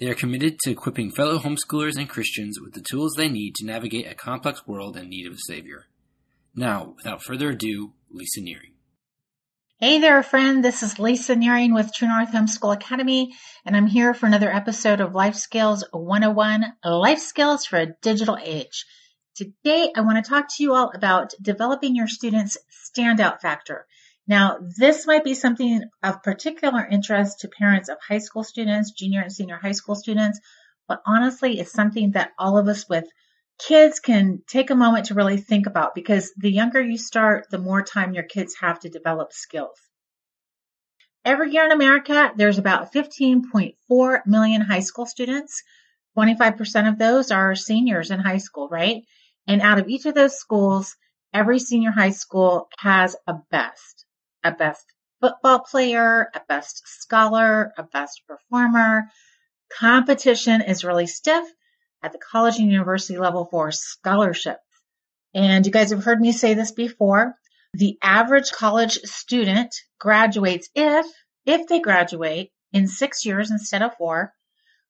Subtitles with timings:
[0.00, 3.64] They are committed to equipping fellow homeschoolers and Christians with the tools they need to
[3.64, 5.86] navigate a complex world in need of a Savior.
[6.52, 8.72] Now, without further ado, Lisa Nearing.
[9.76, 10.64] Hey there, friend.
[10.64, 15.00] This is Lisa Nearing with True North Homeschool Academy, and I'm here for another episode
[15.00, 18.86] of Life Skills 101 Life Skills for a Digital Age.
[19.36, 22.58] Today, I want to talk to you all about developing your students'
[22.96, 23.86] standout factor.
[24.26, 29.20] Now, this might be something of particular interest to parents of high school students, junior
[29.20, 30.40] and senior high school students,
[30.88, 33.04] but honestly, it's something that all of us with
[33.58, 37.58] kids can take a moment to really think about because the younger you start, the
[37.58, 39.78] more time your kids have to develop skills.
[41.26, 45.62] Every year in America, there's about 15.4 million high school students.
[46.16, 49.02] 25% of those are seniors in high school, right?
[49.46, 50.96] And out of each of those schools,
[51.34, 54.03] every senior high school has a best
[54.44, 54.84] a best
[55.20, 59.04] football player, a best scholar, a best performer.
[59.78, 61.44] Competition is really stiff
[62.02, 64.60] at the college and university level for scholarships.
[65.32, 67.34] And you guys have heard me say this before.
[67.72, 71.06] The average college student graduates if,
[71.46, 74.32] if they graduate in six years instead of four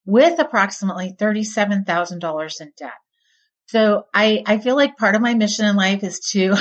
[0.04, 2.92] with approximately $37,000 in debt.
[3.68, 6.54] So I, I feel like part of my mission in life is to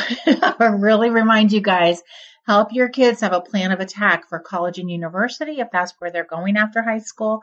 [0.59, 2.01] really remind you guys
[2.45, 6.11] Help your kids have a plan of attack for college and university if that's where
[6.11, 7.41] they're going after high school,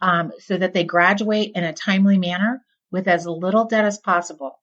[0.00, 2.60] um, so that they graduate in a timely manner
[2.90, 4.58] with as little debt as possible.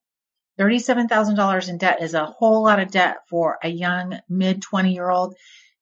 [0.60, 5.10] $37,000 in debt is a whole lot of debt for a young mid 20 year
[5.10, 5.36] old.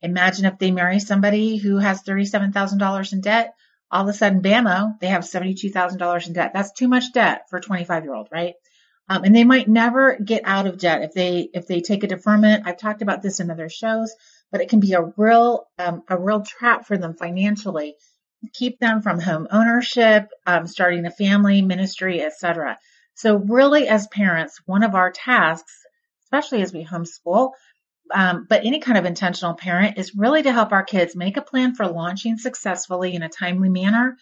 [0.04, 3.56] Imagine if they marry somebody who has $37,000 in debt.
[3.90, 6.52] All of a sudden, bammo, they have $72,000 in debt.
[6.54, 8.54] That's too much debt for a 25 year old, right?
[9.10, 12.08] Um, and they might never get out of debt if they if they take a
[12.08, 12.64] deferment.
[12.66, 14.14] I've talked about this in other shows,
[14.52, 17.96] but it can be a real um, a real trap for them financially,
[18.54, 22.78] keep them from home ownership, um, starting a family, ministry, etc.
[23.16, 25.74] So really, as parents, one of our tasks,
[26.26, 27.52] especially as we homeschool,
[28.14, 31.42] um, but any kind of intentional parent, is really to help our kids make a
[31.42, 34.18] plan for launching successfully in a timely manner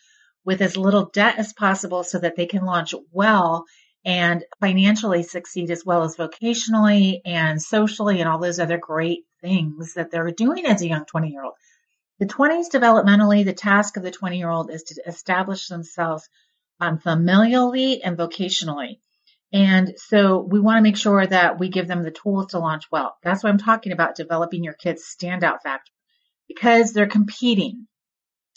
[0.45, 3.65] with as little debt as possible so that they can launch well
[4.05, 9.95] and financially succeed as well as vocationally and socially and all those other great things
[9.95, 11.55] that they're doing as a young 20 year old.
[12.19, 16.29] The 20s developmentally, the task of the 20 year old is to establish themselves
[16.79, 18.99] um, familially and vocationally.
[19.51, 22.85] And so we want to make sure that we give them the tools to launch
[22.91, 23.15] well.
[23.23, 25.91] That's what I'm talking about developing your kids' standout factor
[26.47, 27.87] because they're competing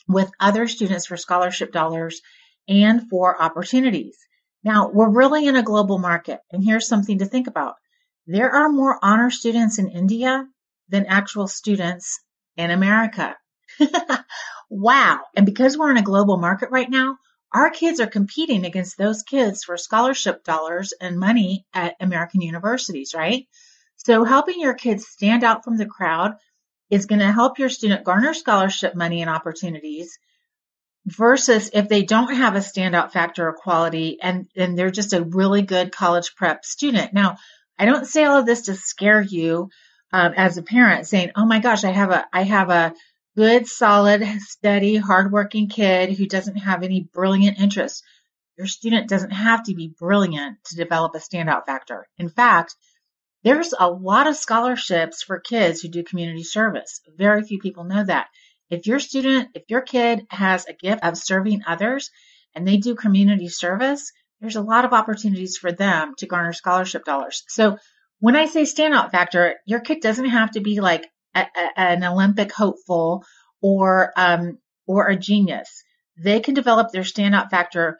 [0.08, 2.20] with other students for scholarship dollars
[2.68, 4.16] and for opportunities.
[4.64, 7.76] Now, we're really in a global market, and here's something to think about.
[8.26, 10.46] There are more honor students in India
[10.88, 12.20] than actual students
[12.56, 13.36] in America.
[14.70, 15.20] wow.
[15.36, 17.16] And because we're in a global market right now,
[17.52, 23.14] our kids are competing against those kids for scholarship dollars and money at American universities,
[23.14, 23.46] right?
[23.96, 26.32] So helping your kids stand out from the crowd
[26.90, 30.18] is going to help your student garner scholarship money and opportunities
[31.10, 35.24] versus if they don't have a standout factor or quality and, and they're just a
[35.24, 37.12] really good college prep student.
[37.12, 37.36] Now,
[37.78, 39.70] I don't say all of this to scare you
[40.12, 42.94] um, as a parent saying, oh my gosh, I have a, I have a
[43.36, 48.02] good, solid, steady, hardworking kid who doesn't have any brilliant interests.
[48.56, 52.08] Your student doesn't have to be brilliant to develop a standout factor.
[52.18, 52.74] In fact,
[53.44, 57.00] there's a lot of scholarships for kids who do community service.
[57.16, 58.26] Very few people know that.
[58.70, 62.10] If your student, if your kid has a gift of serving others
[62.54, 67.04] and they do community service, there's a lot of opportunities for them to garner scholarship
[67.04, 67.44] dollars.
[67.48, 67.78] So
[68.20, 72.04] when I say standout factor, your kid doesn't have to be like a, a, an
[72.04, 73.24] Olympic hopeful
[73.60, 75.82] or um, or a genius.
[76.16, 77.98] They can develop their standout factor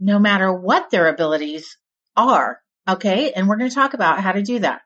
[0.00, 1.76] no matter what their abilities
[2.16, 2.58] are.
[2.88, 4.82] Okay, and we're going to talk about how to do that.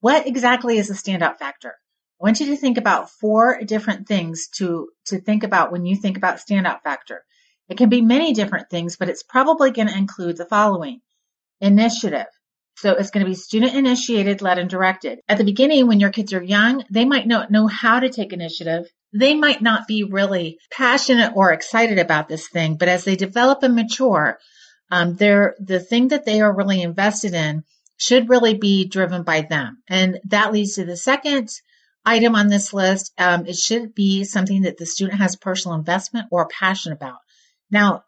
[0.00, 1.74] What exactly is a standout factor?
[2.22, 5.96] I want you to think about four different things to, to think about when you
[5.96, 7.24] think about standout factor.
[7.68, 11.00] It can be many different things, but it's probably going to include the following.
[11.60, 12.26] Initiative.
[12.76, 15.20] So it's going to be student initiated, led, and directed.
[15.28, 18.32] At the beginning, when your kids are young, they might not know how to take
[18.32, 23.16] initiative they might not be really passionate or excited about this thing, but as they
[23.16, 24.38] develop and mature,
[24.90, 27.64] um, they're, the thing that they are really invested in
[27.98, 29.82] should really be driven by them.
[29.88, 31.50] And that leads to the second
[32.04, 33.12] item on this list.
[33.18, 37.18] Um, it should be something that the student has personal investment or passion about.
[37.70, 38.04] Now,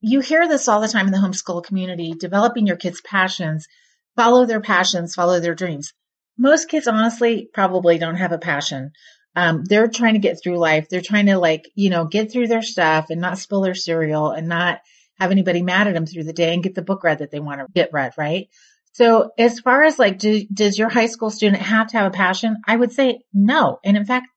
[0.00, 3.66] you hear this all the time in the homeschool community, developing your kids' passions,
[4.16, 5.92] follow their passions, follow their dreams.
[6.36, 8.92] Most kids honestly probably don't have a passion.
[9.36, 10.88] Um, they're trying to get through life.
[10.88, 14.30] They're trying to like, you know, get through their stuff and not spill their cereal
[14.30, 14.80] and not
[15.18, 17.40] have anybody mad at them through the day and get the book read that they
[17.40, 18.48] want to get read, right?
[18.94, 22.16] So as far as like, do, does your high school student have to have a
[22.16, 22.56] passion?
[22.66, 23.80] I would say no.
[23.84, 24.28] And in fact,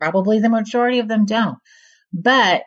[0.00, 1.58] probably the majority of them don't.
[2.12, 2.64] But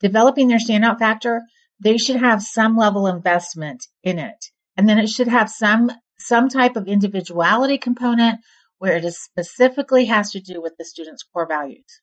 [0.00, 1.40] developing their standout factor,
[1.80, 4.44] they should have some level investment in it.
[4.76, 8.40] And then it should have some, some type of individuality component
[8.76, 12.01] where it specifically has to do with the student's core values.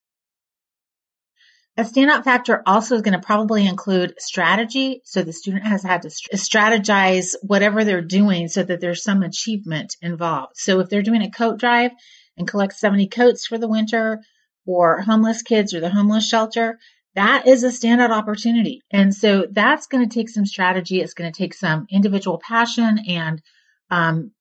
[1.80, 5.02] A standout factor also is going to probably include strategy.
[5.06, 9.96] So the student has had to strategize whatever they're doing so that there's some achievement
[10.02, 10.58] involved.
[10.58, 11.92] So if they're doing a coat drive
[12.36, 14.20] and collect 70 coats for the winter
[14.66, 16.80] for homeless kids or the homeless shelter,
[17.16, 18.82] that is a standout opportunity.
[18.92, 21.00] And so that's going to take some strategy.
[21.00, 23.42] It's going to take some individual passion and
[23.90, 24.32] um,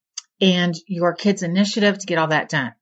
[0.41, 2.73] and your kid's initiative to get all that done.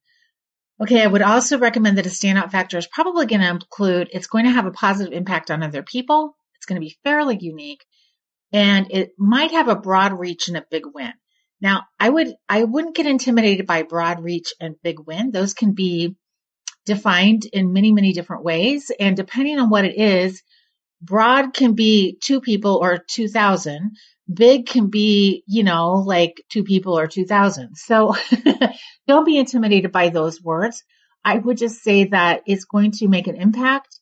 [0.80, 4.28] Okay, I would also recommend that a standout factor is probably going to include it's
[4.28, 6.38] going to have a positive impact on other people.
[6.56, 7.84] It's going to be fairly unique
[8.54, 11.14] and it might have a broad reach and a big win.
[11.60, 15.32] Now, I would I wouldn't get intimidated by broad reach and big win.
[15.32, 16.16] Those can be
[16.86, 20.44] defined in many many different ways and depending on what it is,
[21.02, 23.92] broad can be two people or 2000
[24.32, 27.76] big can be, you know, like two people or 2000.
[27.76, 28.16] So
[29.08, 30.84] don't be intimidated by those words.
[31.24, 34.00] I would just say that it's going to make an impact.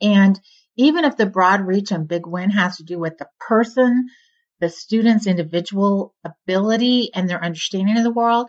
[0.00, 0.38] And
[0.76, 4.08] even if the broad reach and big win has to do with the person,
[4.60, 8.48] the student's individual ability and their understanding of the world,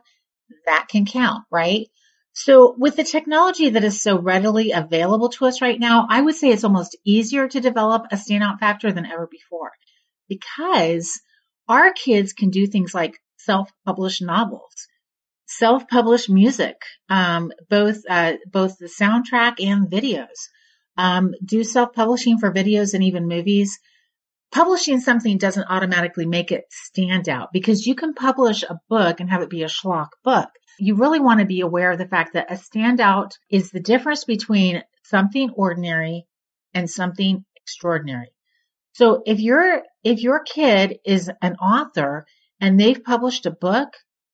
[0.65, 1.87] that can count, right?
[2.33, 6.35] So with the technology that is so readily available to us right now, I would
[6.35, 9.71] say it's almost easier to develop a standout factor than ever before
[10.29, 11.19] because
[11.67, 14.87] our kids can do things like self-published novels,
[15.47, 16.77] self-published music,
[17.09, 20.49] um, both uh, both the soundtrack and videos.
[20.97, 23.79] Um, do self-publishing for videos and even movies.
[24.51, 29.29] Publishing something doesn't automatically make it stand out because you can publish a book and
[29.29, 30.49] have it be a schlock book.
[30.79, 34.25] You really want to be aware of the fact that a standout is the difference
[34.25, 36.25] between something ordinary
[36.73, 38.31] and something extraordinary.
[38.99, 42.25] So if your if your kid is an author
[42.59, 43.87] and they've published a book,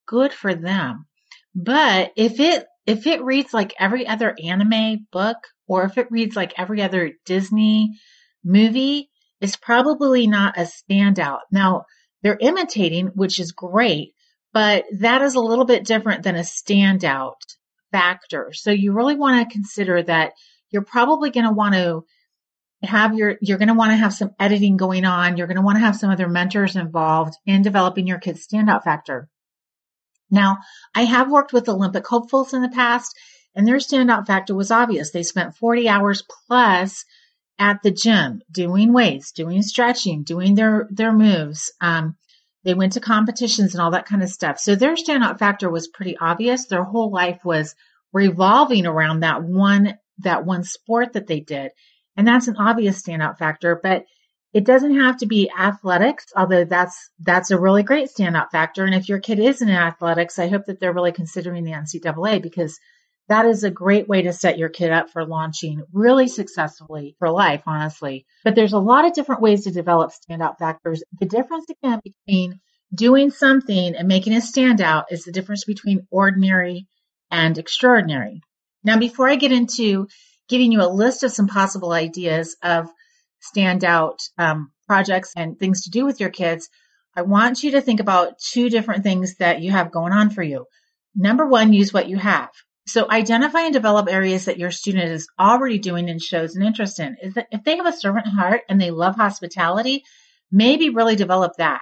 [0.08, 1.06] good for them.
[1.54, 6.36] But if it if it reads like every other anime book or if it reads
[6.36, 7.92] like every other Disney
[8.44, 11.42] movie, it's probably not a standout.
[11.52, 11.84] Now,
[12.24, 14.14] they're imitating, which is great,
[14.52, 17.36] but that is a little bit different than a standout
[17.92, 18.52] factor.
[18.52, 20.32] So you really want to consider that
[20.72, 22.02] you're probably going to want to
[22.86, 25.38] have your, you're going to want to have some editing going on.
[25.38, 28.84] You're going to want to have some other mentors involved in developing your kid's standout
[28.84, 29.30] factor.
[30.32, 30.58] Now,
[30.94, 33.16] I have worked with Olympic hopefuls in the past
[33.56, 35.12] and their standout factor was obvious.
[35.12, 37.06] They spent 40 hours plus
[37.58, 41.72] at the gym doing weights, doing stretching, doing their, their moves.
[41.80, 42.18] Um,
[42.64, 44.60] they went to competitions and all that kind of stuff.
[44.60, 46.66] So their standout factor was pretty obvious.
[46.66, 47.76] Their whole life was
[48.12, 51.72] revolving around that one, that one sport that they did.
[52.18, 54.06] And that's an obvious standout factor, but
[54.54, 58.86] it doesn't have to be athletics, although that's, that's a really great standout factor.
[58.86, 62.42] And if your kid is in athletics, I hope that they're really considering the NCAA
[62.42, 62.80] because
[63.28, 67.30] that is a great way to set your kid up for launching really successfully for
[67.30, 68.26] life, honestly.
[68.44, 71.04] But there's a lot of different ways to develop standout factors.
[71.20, 72.60] The difference again between
[72.94, 76.88] doing something and making a standout is the difference between ordinary
[77.32, 78.42] and extraordinary.
[78.84, 80.08] Now, before I get into
[80.48, 82.88] giving you a list of some possible ideas of
[83.56, 86.70] standout um, projects and things to do with your kids,
[87.16, 90.44] I want you to think about two different things that you have going on for
[90.44, 90.66] you.
[91.16, 92.50] Number one, use what you have.
[92.88, 97.00] So identify and develop areas that your student is already doing and shows an interest
[97.00, 97.16] in.
[97.22, 100.04] If they have a servant heart and they love hospitality,
[100.52, 101.82] maybe really develop that.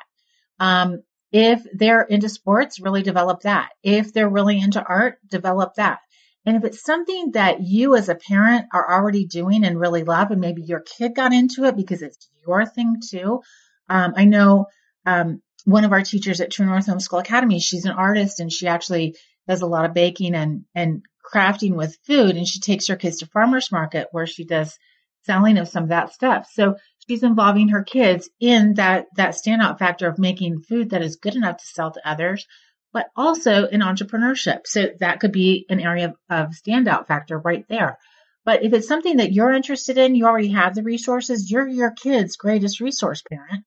[0.60, 3.70] Um, if they're into sports, really develop that.
[3.82, 6.00] If they're really into art, develop that.
[6.46, 10.32] And if it's something that you as a parent are already doing and really love,
[10.32, 13.42] and maybe your kid got into it because it's your thing too.
[13.90, 14.66] Um, I know
[15.06, 18.68] um, one of our teachers at True North Homeschool Academy, she's an artist and she
[18.68, 19.16] actually
[19.48, 23.18] does a lot of baking and, and crafting with food and she takes her kids
[23.18, 24.78] to farmers market where she does
[25.26, 26.50] selling of some of that stuff.
[26.52, 26.76] So
[27.08, 31.36] she's involving her kids in that, that standout factor of making food that is good
[31.36, 32.46] enough to sell to others,
[32.94, 34.62] but also in entrepreneurship.
[34.66, 37.98] So that could be an area of, standout factor right there.
[38.46, 41.92] But if it's something that you're interested in, you already have the resources, you're your
[41.92, 43.66] kid's greatest resource parent.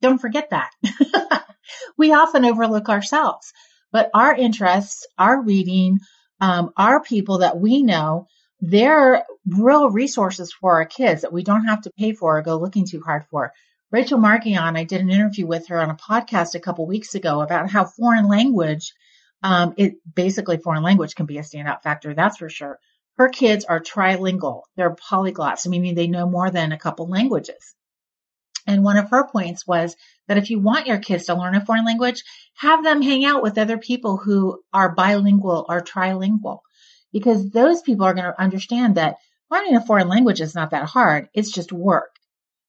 [0.00, 0.70] Don't forget that.
[1.98, 3.52] we often overlook ourselves,
[3.90, 5.98] but our interests, our reading,
[6.40, 8.26] um, our people that we know,
[8.60, 12.56] they're real resources for our kids that we don't have to pay for or go
[12.56, 13.52] looking too hard for.
[13.94, 17.42] Rachel Markion, I did an interview with her on a podcast a couple weeks ago
[17.42, 18.92] about how foreign language,
[19.44, 22.12] um, it basically foreign language can be a standout factor.
[22.12, 22.80] That's for sure.
[23.18, 24.62] Her kids are trilingual.
[24.74, 27.76] They're polyglots, meaning they know more than a couple languages.
[28.66, 29.94] And one of her points was
[30.26, 32.24] that if you want your kids to learn a foreign language,
[32.56, 36.62] have them hang out with other people who are bilingual or trilingual
[37.12, 39.18] because those people are going to understand that
[39.52, 41.28] learning a foreign language is not that hard.
[41.32, 42.10] It's just work.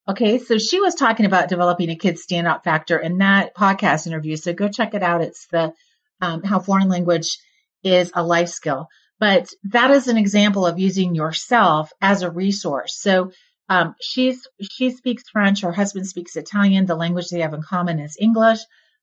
[0.08, 0.38] Okay.
[0.38, 4.36] So she was talking about developing a kid's standout factor in that podcast interview.
[4.36, 5.22] So go check it out.
[5.22, 5.74] It's the,
[6.22, 7.38] um, how foreign language
[7.84, 8.88] is a life skill.
[9.20, 12.98] But that is an example of using yourself as a resource.
[13.00, 13.32] So
[13.70, 15.62] um, she's she speaks French.
[15.62, 16.86] Her husband speaks Italian.
[16.86, 18.60] The language they have in common is English.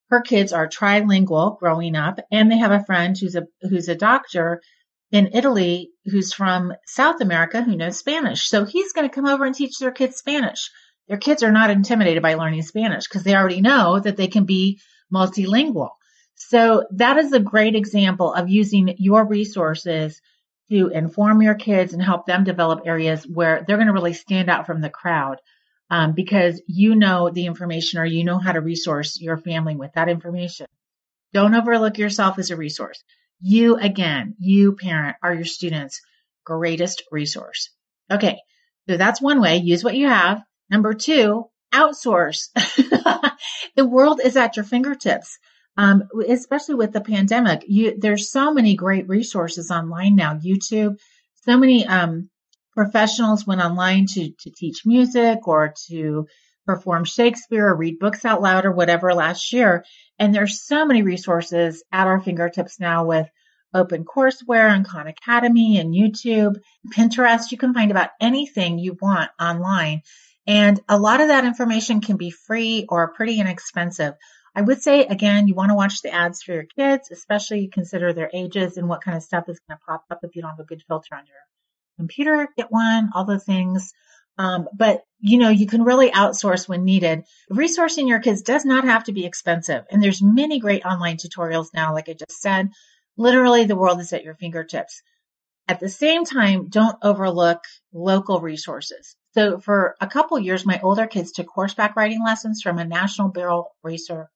[0.09, 3.95] Her kids are trilingual growing up, and they have a friend who's a who's a
[3.95, 4.61] doctor
[5.11, 8.47] in Italy who's from South America who knows Spanish.
[8.47, 10.69] So he's going to come over and teach their kids Spanish.
[11.07, 14.45] Their kids are not intimidated by learning Spanish because they already know that they can
[14.45, 14.79] be
[15.13, 15.89] multilingual.
[16.35, 20.21] So that is a great example of using your resources
[20.69, 24.49] to inform your kids and help them develop areas where they're going to really stand
[24.49, 25.39] out from the crowd
[25.89, 29.93] um, because you know the information or you know how to resource your family with
[29.93, 30.67] that information.
[31.33, 33.03] Don't overlook yourself as a resource.
[33.41, 36.01] You again, you parent are your students'
[36.45, 37.69] greatest resource.
[38.09, 38.39] Okay.
[38.89, 39.57] So that's one way.
[39.57, 40.41] Use what you have.
[40.69, 42.49] Number two, outsource.
[43.75, 45.37] the world is at your fingertips
[45.77, 47.63] um, especially with the pandemic.
[47.67, 50.35] You, there's so many great resources online now.
[50.35, 50.97] YouTube,
[51.45, 52.29] so many um,
[52.73, 56.27] professionals went online to to teach music or to
[56.65, 59.83] perform Shakespeare or read books out loud or whatever last year.
[60.19, 63.27] And there's so many resources at our fingertips now with
[63.75, 66.55] OpenCourseWare and Khan Academy and YouTube,
[66.95, 67.51] Pinterest.
[67.51, 70.03] You can find about anything you want online.
[70.45, 74.15] And a lot of that information can be free or pretty inexpensive.
[74.55, 78.13] I would say again, you want to watch the ads for your kids, especially consider
[78.13, 80.51] their ages and what kind of stuff is going to pop up if you don't
[80.51, 81.37] have a good filter on your
[81.97, 82.47] computer.
[82.55, 83.93] Get one, all the things.
[84.37, 87.23] Um, but you know, you can really outsource when needed.
[87.51, 89.85] Resourcing your kids does not have to be expensive.
[89.89, 92.69] And there's many great online tutorials now, like I just said.
[93.15, 95.01] Literally the world is at your fingertips.
[95.67, 99.15] At the same time, don't overlook local resources.
[99.33, 103.29] So for a couple years, my older kids took horseback riding lessons from a national
[103.29, 104.29] barrel racer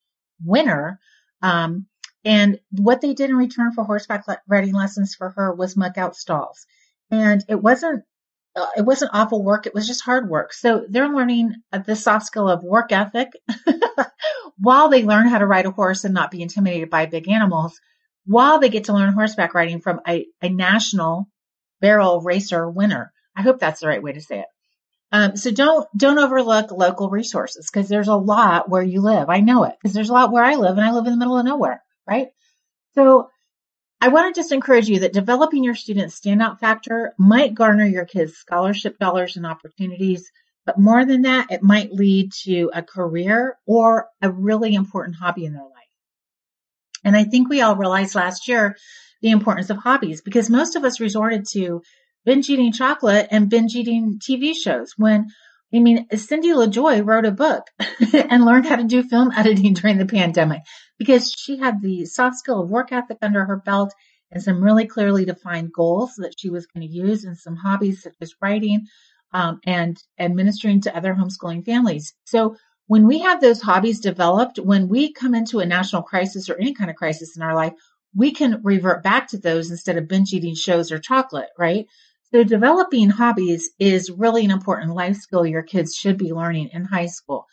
[0.44, 1.00] winner.
[1.42, 1.86] Um,
[2.26, 6.16] and what they did in return for horseback riding lessons for her was muck out
[6.16, 6.66] stalls.
[7.12, 8.04] And it wasn't,
[8.56, 9.68] uh, it wasn't awful work.
[9.68, 10.52] It was just hard work.
[10.52, 11.54] So they're learning
[11.86, 13.30] the soft skill of work ethic
[14.58, 17.80] while they learn how to ride a horse and not be intimidated by big animals
[18.26, 21.30] while they get to learn horseback riding from a, a national
[21.82, 23.14] barrel racer winner.
[23.36, 24.48] I hope that's the right way to say it.
[25.12, 29.30] Um, so don't don't overlook local resources because there's a lot where you live.
[29.30, 31.18] I know it because there's a lot where I live, and I live in the
[31.18, 32.28] middle of nowhere, right?
[32.96, 33.30] So
[34.02, 38.06] I want to just encourage you that developing your student standout factor might garner your
[38.06, 40.30] kids scholarship dollars and opportunities,
[40.66, 45.46] but more than that, it might lead to a career or a really important hobby
[45.46, 45.72] in their life.
[47.04, 48.76] And I think we all realized last year
[49.22, 51.82] the importance of hobbies because most of us resorted to
[52.26, 55.28] binge eating chocolate and binge eating TV shows when
[55.74, 57.64] I mean, Cindy LaJoy wrote a book
[58.14, 60.62] and learned how to do film editing during the pandemic
[60.98, 63.94] because she had the soft skill of work ethic under her belt
[64.32, 68.02] and some really clearly defined goals that she was going to use and some hobbies
[68.02, 68.88] such as writing
[69.34, 72.14] um, and administering to other homeschooling families.
[72.26, 72.56] So
[72.88, 76.74] when we have those hobbies developed, when we come into a national crisis or any
[76.74, 77.74] kind of crisis in our life,
[78.16, 81.86] we can revert back to those instead of binge eating shows or chocolate, right?
[82.32, 86.84] So developing hobbies is really an important life skill your kids should be learning in
[86.84, 87.46] high school.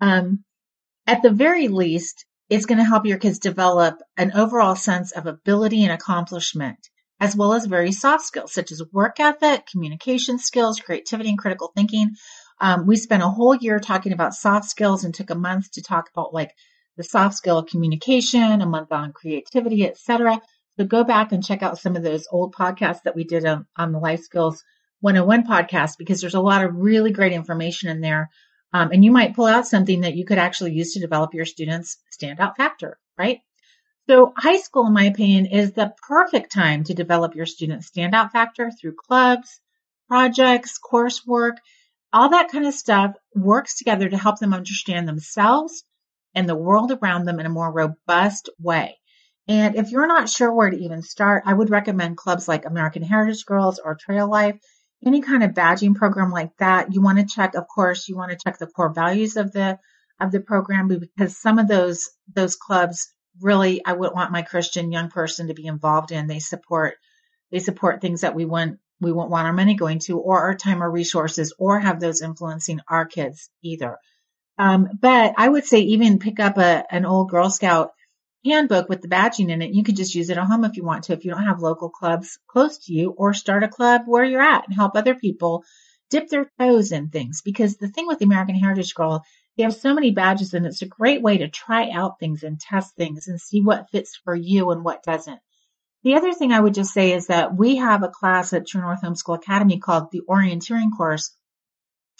[0.00, 0.44] Um,
[1.08, 5.26] at the very least, it's going to help your kids develop an overall sense of
[5.26, 6.78] ability and accomplishment,
[7.18, 11.72] as well as very soft skills such as work ethic, communication skills, creativity, and critical
[11.74, 12.10] thinking.
[12.60, 15.82] Um, we spent a whole year talking about soft skills and took a month to
[15.82, 16.52] talk about like
[16.96, 20.40] the soft skill of communication, a month on creativity, etc.
[20.78, 23.66] So go back and check out some of those old podcasts that we did on,
[23.76, 24.64] on the Life Skills
[25.00, 28.30] 101 podcast because there's a lot of really great information in there.
[28.72, 31.44] Um, and you might pull out something that you could actually use to develop your
[31.44, 33.40] students' standout factor, right?
[34.08, 38.30] So high school, in my opinion, is the perfect time to develop your student standout
[38.30, 39.60] factor through clubs,
[40.08, 41.56] projects, coursework,
[42.12, 45.84] all that kind of stuff works together to help them understand themselves
[46.34, 48.98] and the world around them in a more robust way.
[49.48, 53.02] And if you're not sure where to even start, I would recommend clubs like American
[53.02, 54.56] Heritage Girls or Trail Life.
[55.04, 58.30] Any kind of badging program like that, you want to check, of course, you want
[58.30, 59.78] to check the core values of the
[60.20, 64.92] of the program because some of those those clubs really I wouldn't want my Christian
[64.92, 66.28] young person to be involved in.
[66.28, 66.94] They support
[67.50, 70.54] they support things that we want we won't want our money going to or our
[70.54, 73.98] time or resources or have those influencing our kids either.
[74.58, 77.90] Um, but I would say even pick up a, an old Girl Scout
[78.44, 79.74] handbook with the badging in it.
[79.74, 81.60] You could just use it at home if you want to, if you don't have
[81.60, 85.14] local clubs close to you, or start a club where you're at and help other
[85.14, 85.64] people
[86.10, 87.42] dip their toes in things.
[87.42, 89.24] Because the thing with the American Heritage Girl,
[89.56, 92.58] they have so many badges and it's a great way to try out things and
[92.58, 95.40] test things and see what fits for you and what doesn't.
[96.04, 98.80] The other thing I would just say is that we have a class at True
[98.80, 101.36] North Homeschool Academy called the Orienteering course.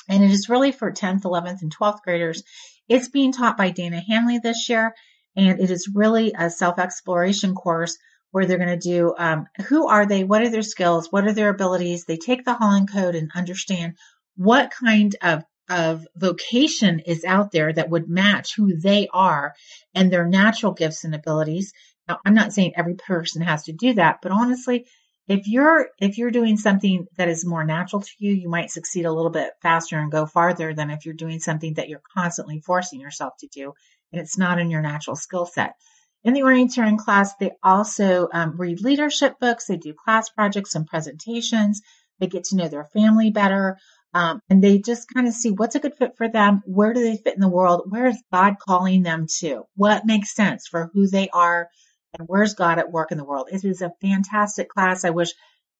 [0.08, 2.42] And it is really for 10th, 11th, and 12th graders.
[2.88, 4.94] It's being taught by Dana Hanley this year.
[5.36, 7.96] And it is really a self exploration course
[8.30, 11.32] where they're going to do um, who are they, what are their skills, what are
[11.32, 12.04] their abilities.
[12.04, 13.94] They take the Holland Code and understand
[14.36, 19.54] what kind of of vocation is out there that would match who they are
[19.94, 21.72] and their natural gifts and abilities.
[22.08, 24.86] Now, I'm not saying every person has to do that, but honestly,
[25.28, 29.06] if you're if you're doing something that is more natural to you, you might succeed
[29.06, 32.60] a little bit faster and go farther than if you're doing something that you're constantly
[32.60, 33.72] forcing yourself to do
[34.12, 35.74] it's not in your natural skill set.
[36.24, 39.66] In the orienteering class, they also um, read leadership books.
[39.66, 41.82] They do class projects and presentations.
[42.20, 43.78] They get to know their family better.
[44.14, 46.62] Um, and they just kind of see what's a good fit for them.
[46.66, 47.84] Where do they fit in the world?
[47.88, 49.64] Where is God calling them to?
[49.74, 51.68] What makes sense for who they are
[52.18, 53.48] and where's God at work in the world?
[53.50, 55.04] It is a fantastic class.
[55.04, 55.32] I wish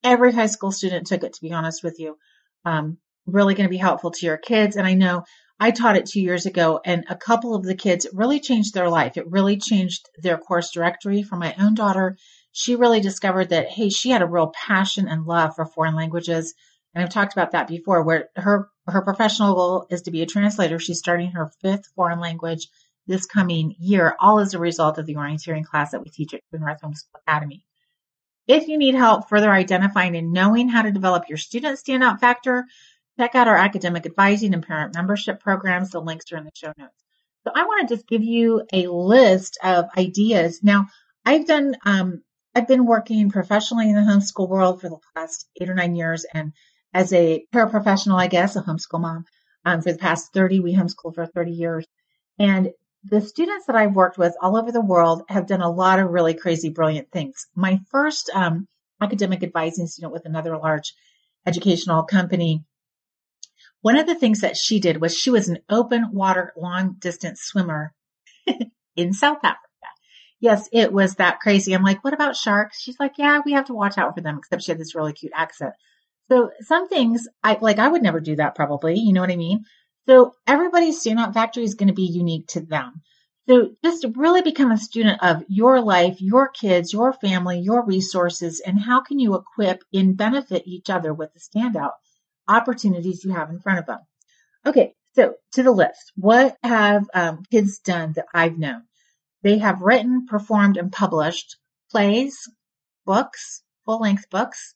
[0.03, 2.17] every high school student took it, to be honest with you.
[2.65, 4.77] Um, really going to be helpful to your kids.
[4.77, 5.25] And I know
[5.63, 8.89] I taught it two years ago and a couple of the kids really changed their
[8.89, 9.17] life.
[9.17, 12.17] It really changed their course directory for my own daughter.
[12.51, 16.53] She really discovered that, hey, she had a real passion and love for foreign languages.
[16.93, 20.27] And I've talked about that before where her, her professional goal is to be a
[20.27, 20.81] translator.
[20.81, 22.67] She's starting her fifth foreign language
[23.07, 26.41] this coming year, all as a result of the orienteering class that we teach at
[26.51, 27.65] the North Homeschool Academy.
[28.49, 32.65] If you need help further identifying and knowing how to develop your student standout factor,
[33.19, 35.91] Check out our academic advising and parent membership programs.
[35.91, 37.05] The links are in the show notes.
[37.45, 40.63] So I want to just give you a list of ideas.
[40.63, 40.87] Now,
[41.25, 42.23] I've done, um,
[42.55, 46.25] I've been working professionally in the homeschool world for the past eight or nine years
[46.33, 46.53] and
[46.95, 49.25] as a paraprofessional, I guess, a homeschool mom,
[49.65, 51.87] um, for the past 30, we homeschool for 30 years.
[52.39, 52.71] And
[53.05, 56.11] the students that I've worked with all over the world have done a lot of
[56.11, 57.47] really crazy, brilliant things.
[57.55, 58.69] My first um,
[59.01, 60.95] academic advising student with another large
[61.47, 62.65] educational company
[63.83, 67.43] one of the things that she did was she was an open water long distance
[67.43, 67.93] swimmer
[68.97, 69.59] in South Africa.
[70.41, 71.73] Yes, it was that crazy.
[71.73, 72.81] I'm like, what about sharks?
[72.81, 75.13] She's like, yeah, we have to watch out for them, except she had this really
[75.13, 75.75] cute accent.
[76.31, 78.99] So some things I like, I would never do that probably.
[78.99, 79.65] You know what I mean?
[80.07, 83.03] So everybody's student factory is going to be unique to them.
[83.49, 88.63] So just really become a student of your life, your kids, your family, your resources,
[88.65, 91.93] and how can you equip and benefit each other with the standout
[92.53, 94.01] opportunities you have in front of them.
[94.67, 96.13] Okay, so to the list.
[96.17, 98.83] What have um, kids done that I've known?
[99.43, 101.57] They have written, performed, and published
[101.91, 102.37] plays,
[103.05, 104.75] books, full length books,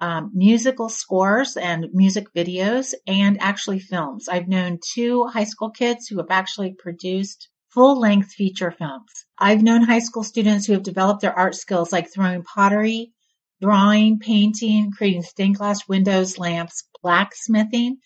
[0.00, 4.28] um, musical scores and music videos, and actually films.
[4.28, 9.10] I've known two high school kids who have actually produced full length feature films.
[9.38, 13.12] I've known high school students who have developed their art skills like throwing pottery,
[13.60, 17.98] drawing, painting, creating stained glass windows, lamps, blacksmithing.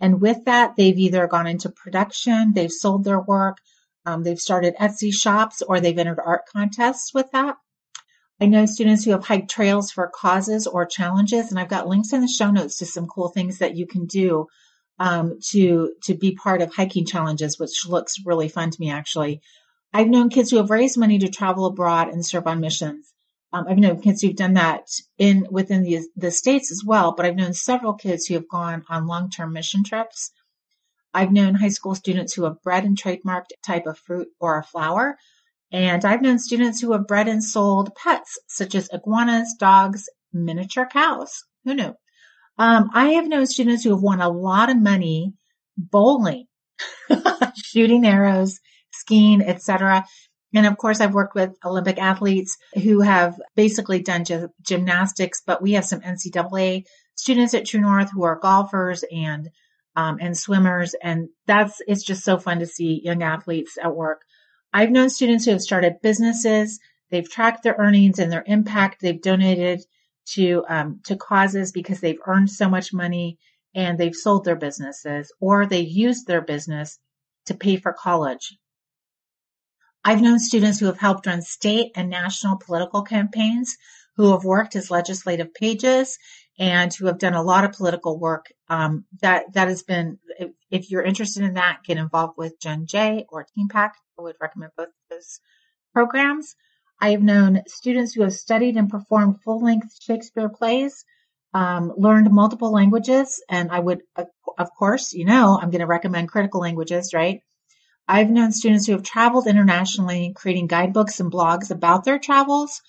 [0.00, 3.56] And with that, they've either gone into production, they've sold their work,
[4.06, 7.56] um, they've started Etsy shops, or they've entered art contests with that.
[8.40, 12.12] I know students who have hiked trails for causes or challenges, and I've got links
[12.12, 14.46] in the show notes to some cool things that you can do
[15.00, 19.40] um, to to be part of hiking challenges, which looks really fun to me actually.
[19.92, 23.12] I've known kids who have raised money to travel abroad and serve on missions.
[23.52, 27.24] Um, I've known kids who've done that in within the the states as well, but
[27.24, 30.30] I've known several kids who have gone on long term mission trips.
[31.14, 34.62] I've known high school students who have bred and trademarked type of fruit or a
[34.62, 35.16] flower.
[35.72, 40.86] And I've known students who have bred and sold pets such as iguanas, dogs, miniature
[40.86, 41.44] cows.
[41.64, 41.94] Who knew?
[42.58, 45.34] Um, I have known students who have won a lot of money
[45.76, 46.46] bowling,
[47.54, 48.58] shooting arrows,
[48.92, 50.04] skiing, etc.
[50.54, 54.24] And of course, I've worked with Olympic athletes who have basically done
[54.62, 56.84] gymnastics, but we have some NCAA
[57.16, 59.50] students at True North who are golfers and
[59.96, 64.22] um, and swimmers, and that's it's just so fun to see young athletes at work.
[64.72, 66.78] I've known students who have started businesses.
[67.10, 69.00] They've tracked their earnings and their impact.
[69.00, 69.80] They've donated
[70.34, 73.38] to um, to causes because they've earned so much money
[73.74, 76.98] and they've sold their businesses or they used their business
[77.46, 78.56] to pay for college.
[80.04, 83.76] I've known students who have helped run state and national political campaigns,
[84.16, 86.18] who have worked as legislative pages,
[86.58, 88.46] and who have done a lot of political work.
[88.68, 90.18] Um, that that has been,
[90.70, 93.92] if, you're interested in that, get involved with Gen J or TeenPact.
[94.18, 95.40] I would recommend both those
[95.92, 96.54] programs.
[97.00, 101.04] I have known students who have studied and performed full-length Shakespeare plays,
[101.54, 106.28] um, learned multiple languages, and I would, of course, you know, I'm going to recommend
[106.28, 107.40] critical languages, right?
[108.10, 112.80] I've known students who have traveled internationally, creating guidebooks and blogs about their travels.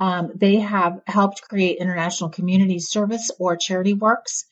[0.00, 4.46] Um, they have helped create international community service or charity works.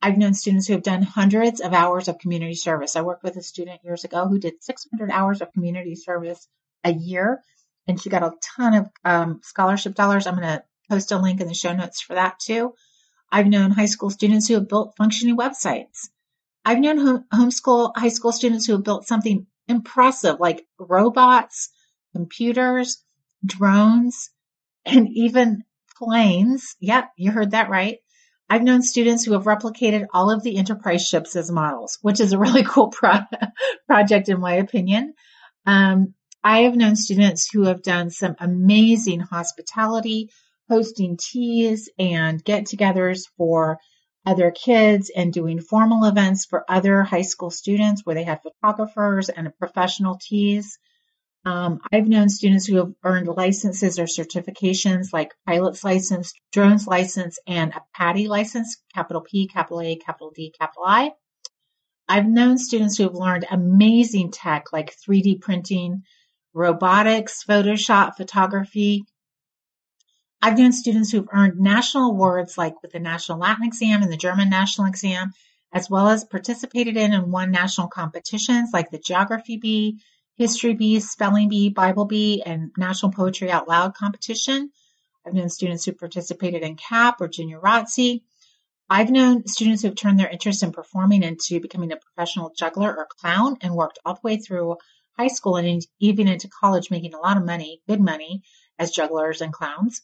[0.00, 2.94] I've known students who have done hundreds of hours of community service.
[2.94, 6.46] I worked with a student years ago who did 600 hours of community service
[6.84, 7.42] a year,
[7.88, 10.28] and she got a ton of um, scholarship dollars.
[10.28, 12.74] I'm going to post a link in the show notes for that too.
[13.32, 16.10] I've known high school students who have built functioning websites.
[16.64, 21.70] I've known home, homeschool high school students who have built something impressive like robots,
[22.14, 23.02] computers,
[23.44, 24.30] drones,
[24.84, 25.62] and even
[25.98, 26.76] planes.
[26.80, 27.98] Yep, you heard that right.
[28.48, 32.32] I've known students who have replicated all of the enterprise ships as models, which is
[32.32, 33.20] a really cool pro-
[33.86, 35.14] project in my opinion.
[35.66, 40.30] Um, I have known students who have done some amazing hospitality,
[40.68, 43.78] hosting teas and get togethers for
[44.26, 49.28] other kids and doing formal events for other high school students where they had photographers
[49.28, 50.78] and professional teas.
[51.44, 57.38] Um, I've known students who have earned licenses or certifications like pilot's license, drone's license,
[57.46, 61.12] and a PADI license, capital P, capital A, capital D, capital I.
[62.08, 66.02] I've known students who have learned amazing tech like 3D printing,
[66.54, 69.04] robotics, Photoshop, photography,
[70.44, 74.18] I've known students who've earned national awards like with the National Latin Exam and the
[74.18, 75.32] German National Exam,
[75.72, 80.02] as well as participated in and won national competitions like the Geography Bee,
[80.34, 84.70] History Bee, Spelling Bee, Bible Bee, and National Poetry Out Loud competition.
[85.26, 88.20] I've known students who participated in CAP or Junior ROTC.
[88.90, 92.94] I've known students who have turned their interest in performing into becoming a professional juggler
[92.94, 94.76] or clown and worked all the way through
[95.16, 98.42] high school and even into college making a lot of money, good money,
[98.78, 100.02] as jugglers and clowns.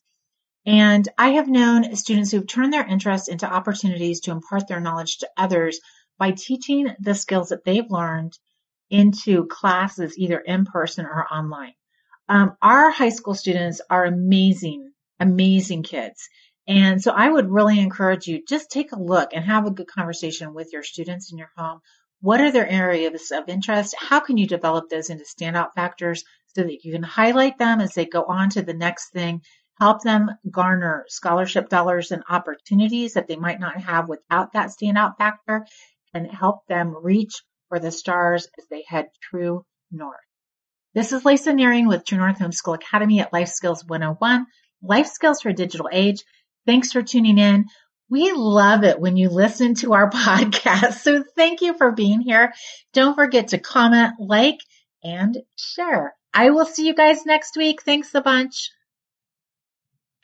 [0.66, 5.18] And I have known students who've turned their interests into opportunities to impart their knowledge
[5.18, 5.80] to others
[6.18, 8.38] by teaching the skills that they've learned
[8.90, 11.72] into classes either in person or online.
[12.28, 16.28] Um, our high school students are amazing, amazing kids.
[16.68, 19.88] And so I would really encourage you just take a look and have a good
[19.88, 21.80] conversation with your students in your home.
[22.20, 23.94] What are their areas of interest?
[23.98, 26.22] How can you develop those into standout factors
[26.54, 29.42] so that you can highlight them as they go on to the next thing
[29.80, 35.16] help them garner scholarship dollars and opportunities that they might not have without that standout
[35.16, 35.66] factor
[36.12, 40.18] and help them reach for the stars as they head true north.
[40.92, 44.44] This is Lisa Nearing with True North Homeschool Academy at Life Skills 101,
[44.82, 46.24] Life Skills for Digital Age.
[46.66, 47.66] Thanks for tuning in.
[48.10, 50.94] We love it when you listen to our podcast.
[50.94, 52.52] So thank you for being here.
[52.92, 54.58] Don't forget to comment, like,
[55.02, 56.12] and share.
[56.34, 57.82] I will see you guys next week.
[57.82, 58.70] Thanks a bunch.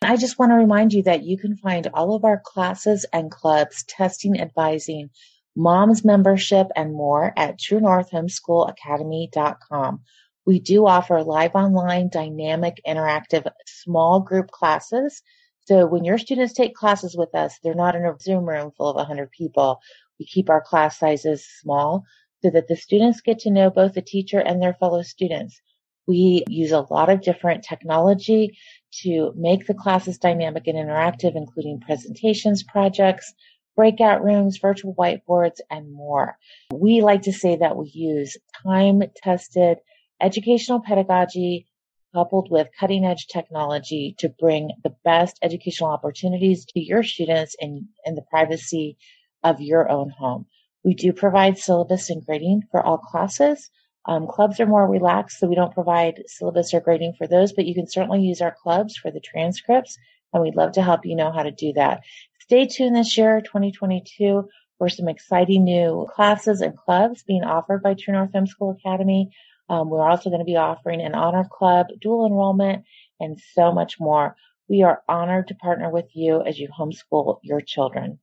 [0.03, 3.31] I just want to remind you that you can find all of our classes and
[3.31, 5.09] clubs, testing, advising,
[5.57, 10.01] mom's membership, and more at truenorthhomeschoolacademy.com.
[10.45, 15.23] We do offer live online, dynamic, interactive, small group classes.
[15.67, 18.91] So when your students take classes with us, they're not in a Zoom room full
[18.91, 19.81] of 100 people.
[20.21, 22.05] We keep our class sizes small
[22.43, 25.59] so that the students get to know both the teacher and their fellow students.
[26.07, 28.57] We use a lot of different technology
[29.03, 33.35] to make the classes dynamic and interactive, including presentations, projects,
[33.75, 36.39] breakout rooms, virtual whiteboards, and more.
[36.73, 39.79] We like to say that we use time tested
[40.21, 41.67] educational pedagogy
[42.15, 47.89] coupled with cutting edge technology to bring the best educational opportunities to your students in,
[48.07, 48.97] in the privacy
[49.45, 50.47] of your own home.
[50.83, 53.71] We do provide syllabus and grading for all classes.
[54.07, 57.67] Um, clubs are more relaxed, so we don't provide syllabus or grading for those, but
[57.67, 59.99] you can certainly use our clubs for the transcripts,
[60.33, 62.05] and we'd love to help you know how to do that.
[62.41, 67.95] Stay tuned this year, 2022, for some exciting new classes and clubs being offered by
[67.95, 69.31] True North Homeschool Academy.
[69.69, 72.85] Um, we're also going to be offering an honor club, dual enrollment,
[73.19, 74.37] and so much more.
[74.69, 78.21] We are honored to partner with you as you homeschool your children.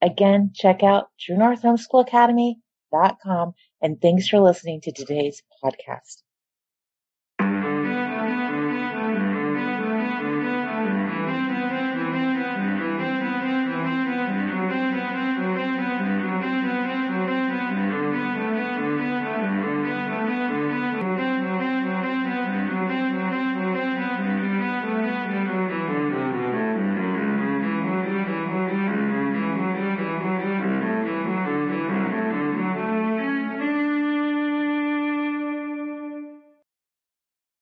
[0.00, 3.54] Again, check out TrueNorthHomeschoolAcademy.com
[3.86, 6.25] and thanks for listening to today's podcast.